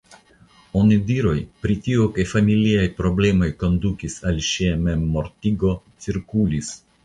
[0.79, 1.33] Onidiroj
[1.65, 6.77] pri tio ke familiaj problemoj kondukis al ŝia memmortigo cirkulis.